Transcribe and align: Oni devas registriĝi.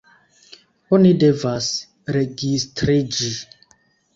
Oni 0.97 1.11
devas 1.25 1.67
registriĝi. 2.17 3.31